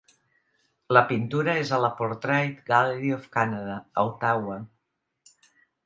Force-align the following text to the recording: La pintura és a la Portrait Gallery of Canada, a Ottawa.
La 0.97 1.03
pintura 1.11 1.53
és 1.65 1.73
a 1.77 1.79
la 1.85 1.91
Portrait 2.01 2.65
Gallery 2.73 3.15
of 3.19 3.31
Canada, 3.39 3.79
a 3.87 4.09
Ottawa. 4.13 4.61